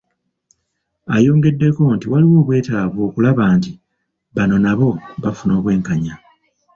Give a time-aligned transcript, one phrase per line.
[1.15, 3.71] Ayongeddeko nti waliwo obwetaavu okulaba nti
[4.35, 4.89] bano nabo
[5.21, 6.13] bafuna obwenkanya.